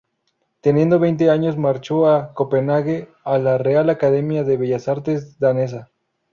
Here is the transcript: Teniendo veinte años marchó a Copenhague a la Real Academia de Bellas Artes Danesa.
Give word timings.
Teniendo 0.61 0.97
veinte 0.99 1.29
años 1.29 1.59
marchó 1.59 2.09
a 2.09 2.33
Copenhague 2.33 3.09
a 3.23 3.37
la 3.37 3.59
Real 3.59 3.87
Academia 3.91 4.43
de 4.43 4.57
Bellas 4.57 4.87
Artes 4.87 5.37
Danesa. 5.37 5.91